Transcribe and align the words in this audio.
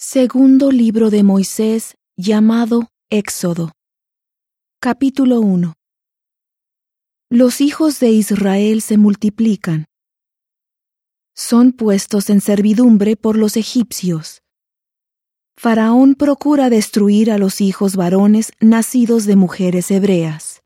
Segundo 0.00 0.70
libro 0.70 1.10
de 1.10 1.24
Moisés 1.24 1.96
llamado 2.16 2.86
Éxodo. 3.10 3.72
Capítulo 4.80 5.40
1 5.40 5.74
Los 7.30 7.60
hijos 7.60 7.98
de 7.98 8.10
Israel 8.10 8.80
se 8.80 8.96
multiplican. 8.96 9.86
Son 11.34 11.72
puestos 11.72 12.30
en 12.30 12.40
servidumbre 12.40 13.16
por 13.16 13.36
los 13.36 13.56
egipcios. 13.56 14.40
Faraón 15.56 16.14
procura 16.14 16.70
destruir 16.70 17.32
a 17.32 17.38
los 17.38 17.60
hijos 17.60 17.96
varones 17.96 18.52
nacidos 18.60 19.26
de 19.26 19.34
mujeres 19.34 19.90
hebreas. 19.90 20.62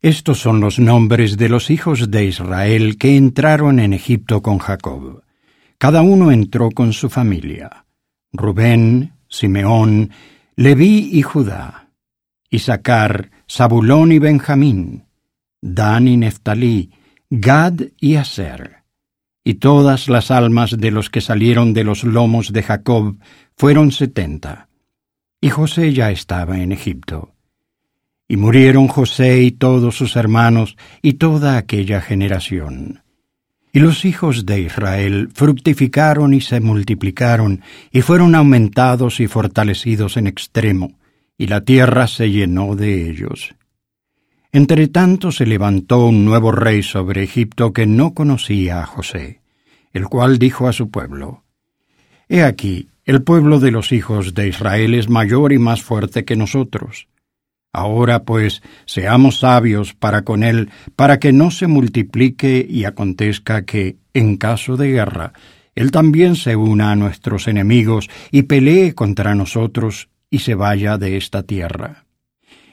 Estos 0.00 0.38
son 0.38 0.60
los 0.60 0.78
nombres 0.78 1.36
de 1.36 1.48
los 1.48 1.70
hijos 1.70 2.08
de 2.08 2.24
Israel 2.24 2.98
que 2.98 3.16
entraron 3.16 3.80
en 3.80 3.94
Egipto 3.94 4.42
con 4.42 4.58
Jacob. 4.58 5.24
Cada 5.80 6.02
uno 6.02 6.30
entró 6.30 6.70
con 6.72 6.92
su 6.92 7.08
familia. 7.08 7.86
Rubén, 8.34 9.14
Simeón, 9.28 10.10
Leví 10.54 11.08
y 11.10 11.22
Judá, 11.22 11.88
Isaacar, 12.50 13.30
Zabulón 13.50 14.12
y 14.12 14.18
Benjamín, 14.18 15.06
Dan 15.62 16.06
y 16.06 16.18
Neftalí, 16.18 16.90
Gad 17.30 17.80
y 17.98 18.16
Aser. 18.16 18.82
Y 19.42 19.54
todas 19.54 20.10
las 20.10 20.30
almas 20.30 20.76
de 20.76 20.90
los 20.90 21.08
que 21.08 21.22
salieron 21.22 21.72
de 21.72 21.84
los 21.84 22.04
lomos 22.04 22.52
de 22.52 22.62
Jacob 22.62 23.16
fueron 23.56 23.90
setenta. 23.90 24.68
Y 25.40 25.48
José 25.48 25.94
ya 25.94 26.10
estaba 26.10 26.58
en 26.58 26.72
Egipto. 26.72 27.32
Y 28.28 28.36
murieron 28.36 28.86
José 28.86 29.40
y 29.40 29.52
todos 29.52 29.96
sus 29.96 30.14
hermanos 30.16 30.76
y 31.00 31.14
toda 31.14 31.56
aquella 31.56 32.02
generación. 32.02 33.00
Y 33.72 33.78
los 33.78 34.04
hijos 34.04 34.46
de 34.46 34.60
Israel 34.60 35.28
fructificaron 35.32 36.34
y 36.34 36.40
se 36.40 36.60
multiplicaron, 36.60 37.62
y 37.92 38.00
fueron 38.00 38.34
aumentados 38.34 39.20
y 39.20 39.28
fortalecidos 39.28 40.16
en 40.16 40.26
extremo, 40.26 40.98
y 41.38 41.46
la 41.46 41.60
tierra 41.62 42.06
se 42.06 42.30
llenó 42.30 42.74
de 42.74 43.08
ellos. 43.08 43.54
Entre 44.52 44.88
tanto 44.88 45.30
se 45.30 45.46
levantó 45.46 46.06
un 46.06 46.24
nuevo 46.24 46.50
rey 46.50 46.82
sobre 46.82 47.22
Egipto 47.22 47.72
que 47.72 47.86
no 47.86 48.14
conocía 48.14 48.82
a 48.82 48.86
José, 48.86 49.40
el 49.92 50.06
cual 50.06 50.38
dijo 50.38 50.66
a 50.66 50.72
su 50.72 50.90
pueblo, 50.90 51.44
He 52.28 52.42
aquí, 52.42 52.88
el 53.04 53.22
pueblo 53.22 53.60
de 53.60 53.70
los 53.70 53.92
hijos 53.92 54.34
de 54.34 54.48
Israel 54.48 54.94
es 54.94 55.08
mayor 55.08 55.52
y 55.52 55.58
más 55.58 55.82
fuerte 55.82 56.24
que 56.24 56.36
nosotros. 56.36 57.08
Ahora 57.72 58.24
pues 58.24 58.62
seamos 58.84 59.40
sabios 59.40 59.94
para 59.94 60.22
con 60.22 60.42
él, 60.42 60.70
para 60.96 61.18
que 61.18 61.32
no 61.32 61.50
se 61.50 61.66
multiplique 61.66 62.66
y 62.68 62.84
acontezca 62.84 63.64
que, 63.64 63.96
en 64.12 64.36
caso 64.36 64.76
de 64.76 64.90
guerra, 64.90 65.32
él 65.74 65.92
también 65.92 66.34
se 66.34 66.56
una 66.56 66.90
a 66.90 66.96
nuestros 66.96 67.46
enemigos 67.46 68.10
y 68.30 68.42
pelee 68.42 68.94
contra 68.94 69.34
nosotros 69.34 70.08
y 70.28 70.40
se 70.40 70.54
vaya 70.54 70.98
de 70.98 71.16
esta 71.16 71.42
tierra. 71.44 72.06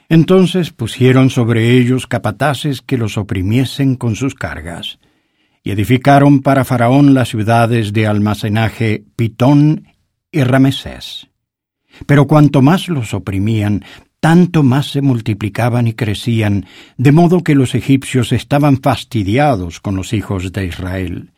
Entonces 0.08 0.70
pusieron 0.70 1.30
sobre 1.30 1.76
ellos 1.76 2.06
capataces 2.06 2.80
que 2.80 2.96
los 2.96 3.18
oprimiesen 3.18 3.94
con 3.94 4.16
sus 4.16 4.34
cargas, 4.34 4.98
y 5.62 5.70
edificaron 5.70 6.40
para 6.40 6.64
Faraón 6.64 7.14
las 7.14 7.28
ciudades 7.28 7.92
de 7.92 8.06
almacenaje 8.06 9.04
Pitón 9.16 9.88
y 10.32 10.42
Ramesés. 10.42 11.28
Pero 12.06 12.26
cuanto 12.26 12.62
más 12.62 12.88
los 12.88 13.12
oprimían, 13.12 13.84
tanto 14.20 14.62
más 14.62 14.90
se 14.90 15.02
multiplicaban 15.02 15.86
y 15.86 15.94
crecían, 15.94 16.66
de 16.96 17.12
modo 17.12 17.42
que 17.42 17.54
los 17.54 17.74
egipcios 17.74 18.32
estaban 18.32 18.78
fastidiados 18.78 19.80
con 19.80 19.96
los 19.96 20.12
hijos 20.12 20.52
de 20.52 20.66
Israel. 20.66 21.30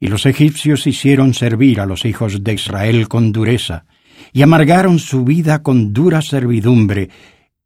Y 0.00 0.08
los 0.08 0.26
egipcios 0.26 0.86
hicieron 0.86 1.34
servir 1.34 1.80
a 1.80 1.86
los 1.86 2.04
hijos 2.04 2.42
de 2.42 2.54
Israel 2.54 3.08
con 3.08 3.32
dureza, 3.32 3.86
y 4.32 4.42
amargaron 4.42 4.98
su 4.98 5.24
vida 5.24 5.62
con 5.62 5.92
dura 5.92 6.22
servidumbre, 6.22 7.10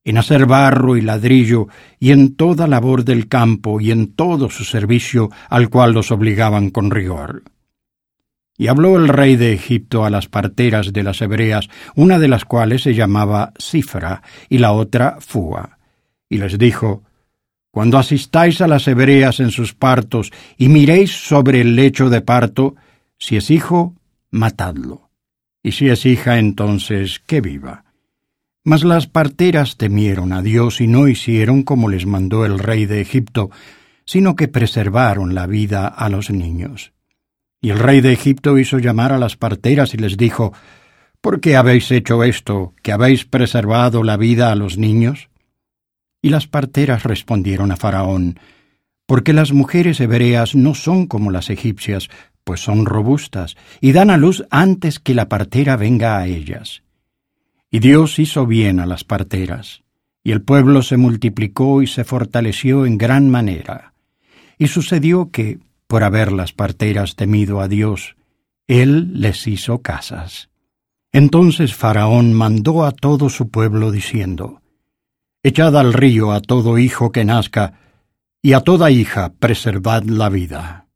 en 0.05 0.19
hacer 0.19 0.47
barro 0.47 0.97
y 0.97 1.01
ladrillo, 1.01 1.69
y 1.99 2.11
en 2.11 2.35
toda 2.35 2.67
labor 2.67 3.05
del 3.05 3.29
campo, 3.29 3.81
y 3.81 3.91
en 3.91 4.15
todo 4.15 4.51
su 4.51 4.65
servicio 4.65 5.31
al 5.49 5.69
cual 5.71 5.93
los 5.93 6.11
obligaban 6.11 6.71
con 6.71 6.91
rigor. 6.91 7.45
Y 8.59 8.69
habló 8.69 8.97
el 8.97 9.09
rey 9.09 9.37
de 9.37 9.53
Egipto 9.53 10.05
a 10.05 10.11
las 10.11 10.29
parteras 10.29 10.93
de 10.93 11.03
las 11.03 11.21
hebreas, 11.23 11.69
una 11.95 12.19
de 12.19 12.29
las 12.29 12.45
cuales 12.45 12.83
se 12.83 12.95
llamaba 12.95 13.53
Cifra 13.59 14.23
y 14.49 14.59
la 14.59 14.73
otra 14.73 15.17
Fua. 15.21 15.79
Y 16.29 16.39
les 16.39 16.59
dijo, 16.59 17.03
Cuando 17.71 17.99
asistáis 17.99 18.61
a 18.61 18.69
las 18.69 18.87
hebreas 18.87 19.41
en 19.41 19.51
sus 19.51 19.75
partos 19.75 20.31
y 20.57 20.69
miréis 20.69 21.11
sobre 21.11 21.61
el 21.61 21.77
lecho 21.77 22.11
de 22.11 22.21
parto, 22.21 22.77
si 23.19 23.37
es 23.37 23.51
hijo, 23.51 23.95
matadlo, 24.31 25.11
y 25.63 25.73
si 25.73 25.89
es 25.89 26.05
hija, 26.07 26.39
entonces 26.39 27.21
que 27.27 27.41
viva. 27.41 27.85
Mas 28.65 28.85
las 28.85 29.07
parteras 29.07 29.77
temieron 29.77 30.33
a 30.33 30.43
Dios 30.43 30.81
y 30.81 30.87
no 30.87 31.09
hicieron 31.09 31.63
como 31.63 31.89
les 31.89 32.07
mandó 32.07 32.45
el 32.47 32.59
rey 32.59 32.87
de 32.87 33.01
Egipto, 33.01 33.51
sino 34.05 34.37
que 34.37 34.49
preservaron 34.49 35.35
la 35.35 35.47
vida 35.47 35.89
a 35.89 36.09
los 36.09 36.31
niños. 36.31 36.93
Y 37.63 37.71
el 37.71 37.79
rey 37.79 38.01
de 38.01 38.13
Egipto 38.13 38.59
hizo 38.59 38.79
llamar 38.79 39.13
a 39.13 39.19
las 39.19 39.37
parteras 39.37 39.95
y 39.95 39.97
les 39.97 40.17
dijo, 40.17 40.53
¿Por 41.21 41.41
qué 41.41 41.55
habéis 41.55 41.93
hecho 41.93 42.25
esto, 42.25 42.75
que 42.83 42.91
habéis 42.91 43.25
preservado 43.25 44.03
la 44.03 44.17
vida 44.17 44.51
a 44.51 44.57
los 44.57 44.77
niños? 44.77 45.31
Y 46.21 46.31
las 46.31 46.49
parteras 46.49 47.05
respondieron 47.05 47.71
a 47.71 47.77
Faraón, 47.77 48.41
Porque 49.07 49.33
las 49.33 49.53
mujeres 49.53 50.01
hebreas 50.01 50.57
no 50.57 50.75
son 50.75 51.07
como 51.07 51.31
las 51.31 51.51
egipcias, 51.51 52.11
pues 52.43 52.59
son 52.59 52.85
robustas, 52.85 53.57
y 53.81 53.93
dan 53.93 54.11
a 54.11 54.17
luz 54.17 54.45
antes 54.51 54.99
que 54.99 55.15
la 55.15 55.29
partera 55.29 55.77
venga 55.77 56.19
a 56.19 56.27
ellas. 56.27 56.83
Y 57.71 57.79
Dios 57.79 58.19
hizo 58.19 58.45
bien 58.45 58.81
a 58.81 58.87
las 58.87 59.05
parteras, 59.05 59.85
y 60.25 60.33
el 60.33 60.43
pueblo 60.43 60.83
se 60.83 60.97
multiplicó 60.97 61.81
y 61.81 61.87
se 61.87 62.03
fortaleció 62.03 62.87
en 62.87 62.99
gran 62.99 63.31
manera. 63.31 63.95
Y 64.59 64.67
sucedió 64.67 65.31
que, 65.31 65.61
por 65.93 66.05
haber 66.05 66.33
las 66.33 66.55
parteras 66.55 67.17
temido 67.17 67.61
a 67.61 67.69
Dios, 67.69 68.17
Él 68.67 69.21
les 69.21 69.47
hizo 69.47 69.83
casas. 69.83 70.49
Entonces 71.13 71.75
Faraón 71.75 72.33
mandó 72.33 72.87
a 72.87 72.93
todo 72.93 73.29
su 73.29 73.51
pueblo 73.51 73.91
diciendo, 73.91 74.63
Echad 75.43 75.77
al 75.77 75.93
río 75.93 76.33
a 76.33 76.41
todo 76.41 76.79
hijo 76.79 77.13
que 77.13 77.27
nazca, 77.27 77.75
y 78.41 78.55
a 78.55 78.61
toda 78.61 78.91
hija 78.91 79.35
preservad 79.39 80.05
la 80.05 80.31
vida. 80.31 80.87